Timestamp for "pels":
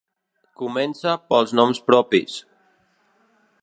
1.33-1.55